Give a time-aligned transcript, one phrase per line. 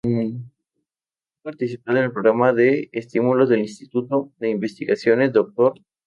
[0.03, 5.75] Ha participado en el Programa de Estímulos del Instituto de Investigaciones Dr.